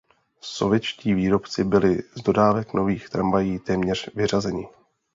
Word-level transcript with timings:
Sovětští 0.41 1.13
výrobci 1.13 1.63
byli 1.63 2.03
z 2.17 2.21
dodávek 2.21 2.73
nových 2.73 3.09
tramvají 3.09 3.59
téměř 3.59 4.09
vyřazeni. 4.15 4.67